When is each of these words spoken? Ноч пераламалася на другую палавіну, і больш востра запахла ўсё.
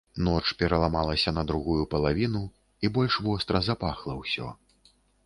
Ноч 0.27 0.45
пераламалася 0.61 1.33
на 1.37 1.43
другую 1.51 1.83
палавіну, 1.91 2.41
і 2.87 2.91
больш 2.97 3.19
востра 3.29 3.63
запахла 3.69 4.13
ўсё. 4.23 4.47